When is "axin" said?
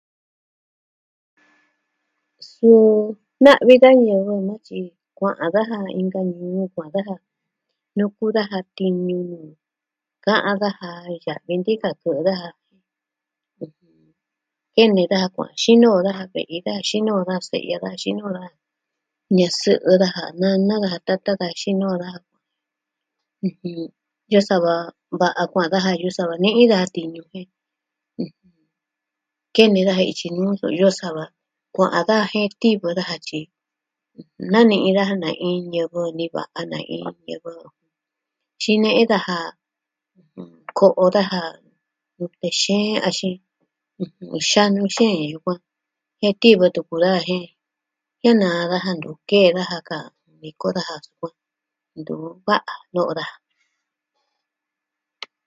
43.07-43.35